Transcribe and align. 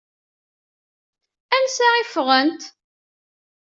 Ansa 1.55 1.87
i 2.01 2.03
ffɣent? 2.09 2.61